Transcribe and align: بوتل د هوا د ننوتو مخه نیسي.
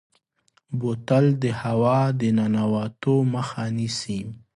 بوتل 0.79 1.25
د 1.41 1.45
هوا 1.61 1.99
د 2.19 2.21
ننوتو 2.37 3.15
مخه 3.33 3.63
نیسي. 3.77 4.19